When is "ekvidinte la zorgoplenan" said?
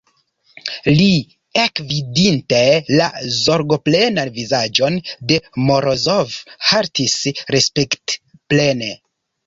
1.63-4.33